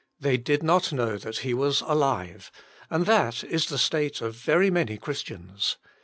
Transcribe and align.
They 0.19 0.35
did 0.35 0.63
not 0.63 0.91
know 0.91 1.19
that 1.19 1.37
He 1.45 1.53
was 1.53 1.81
alive, 1.81 2.51
and 2.89 3.05
that 3.05 3.43
is 3.43 3.67
the 3.67 3.77
state 3.77 4.19
of 4.19 4.33
very 4.35 4.71
many 4.71 4.97
Christians. 4.97 5.77